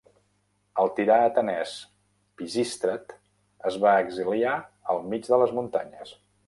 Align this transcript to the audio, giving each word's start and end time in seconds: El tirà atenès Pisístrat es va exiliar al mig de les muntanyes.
El 0.83 0.87
tirà 0.99 1.17
atenès 1.25 1.73
Pisístrat 2.41 3.15
es 3.73 3.81
va 3.87 3.95
exiliar 4.07 4.59
al 4.95 5.09
mig 5.15 5.33
de 5.35 5.45
les 5.45 5.57
muntanyes. 5.61 6.21